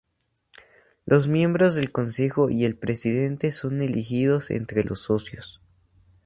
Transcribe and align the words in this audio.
Los 1.05 1.27
miembros 1.27 1.75
del 1.75 1.91
Consejo 1.91 2.49
y 2.49 2.65
el 2.65 2.75
Presidente 2.75 3.51
son 3.51 3.83
elegidos 3.83 4.49
entre 4.49 4.83
los 4.83 5.03
Socios. 5.03 5.61